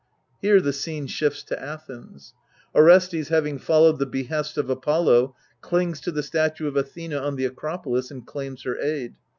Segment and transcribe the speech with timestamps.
[0.41, 2.33] Here the scene shifts to Athens;
[2.73, 7.45] Orestes, having followed the behest of Apollo, clings to the statue of Athena on the
[7.45, 9.13] Acropolis, and claims her aid.